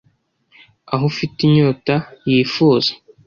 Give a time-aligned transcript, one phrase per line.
[0.93, 1.95] aho ufite inyota
[2.29, 2.91] yifuza